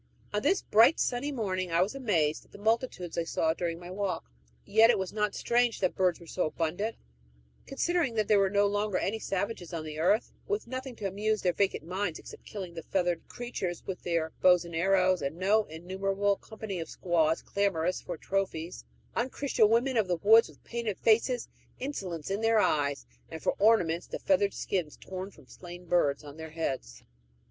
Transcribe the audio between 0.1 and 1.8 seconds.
On this bright sunny morning